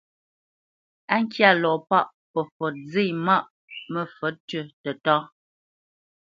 Á 1.13 1.15
ŋkyá 1.23 1.49
lɔ 1.61 1.71
pâʼ, 1.89 2.07
fəfǒt 2.31 2.75
zê 2.91 3.05
maʼ 3.25 3.43
məfǒt 3.93 4.35
tʉ́ 4.47 4.61
tətá. 4.81 5.15